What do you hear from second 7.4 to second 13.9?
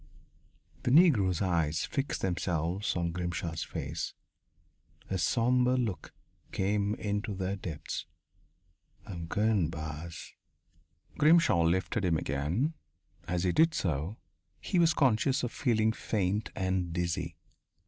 depths. "I'm goin', boss." Grimshaw lifted him again. As he did